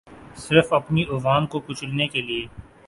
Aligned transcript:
صرف 0.37 0.73
اپنی 0.73 1.03
عوام 1.11 1.45
کو 1.47 1.59
کچلنے 1.67 2.07
کیلیے 2.07 2.45